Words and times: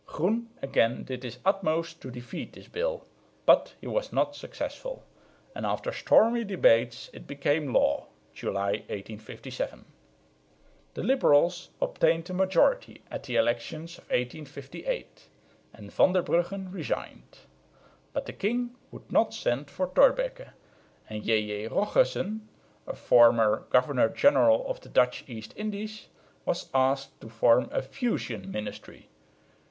Groen 0.07 0.49
again 0.63 1.03
did 1.03 1.21
his 1.21 1.37
utmost 1.45 2.01
to 2.01 2.09
defeat 2.09 2.53
this 2.53 2.67
bill, 2.67 3.05
but 3.45 3.75
he 3.79 3.85
was 3.85 4.11
not 4.11 4.35
successful; 4.35 5.03
and 5.53 5.63
after 5.63 5.91
stormy 5.91 6.43
debates 6.43 7.11
it 7.13 7.27
became 7.27 7.71
law 7.71 8.07
(July, 8.33 8.71
1857). 8.89 9.85
The 10.95 11.03
liberals 11.03 11.69
obtained 11.79 12.27
a 12.31 12.33
majority 12.33 13.03
at 13.11 13.21
the 13.25 13.35
elections 13.35 13.99
of 13.99 14.05
1858, 14.05 15.27
and 15.71 15.93
Van 15.93 16.13
der 16.13 16.23
Brugghen 16.23 16.71
resigned. 16.71 17.37
But 18.11 18.25
the 18.25 18.33
king 18.33 18.75
would 18.89 19.11
not 19.11 19.35
send 19.35 19.69
for 19.69 19.85
Thorbecke; 19.87 20.49
and 21.11 21.21
J.J. 21.23 21.67
Rochussen, 21.67 22.47
a 22.87 22.95
former 22.95 23.67
governor 23.69 24.09
general 24.09 24.67
of 24.67 24.79
the 24.81 24.89
Dutch 24.89 25.23
East 25.27 25.53
Indies, 25.55 26.07
was 26.43 26.71
asked 26.73 27.21
to 27.21 27.29
form 27.29 27.69
a 27.71 27.83
"fusion" 27.83 28.49
ministry. 28.49 29.07